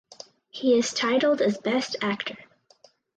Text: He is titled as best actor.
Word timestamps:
He 0.49 0.79
is 0.79 0.93
titled 0.93 1.43
as 1.43 1.59
best 1.59 1.95
actor. 2.01 2.35